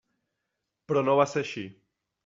Però 0.93 1.05
no 1.09 1.19
va 1.23 1.29
ser 1.35 1.47
així. 1.47 1.69